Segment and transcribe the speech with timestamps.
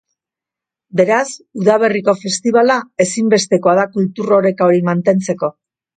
[1.01, 1.27] Beraz,
[1.63, 5.53] udaberriko festibala ezinbestekoa da kultur oreka hori mantentzeko.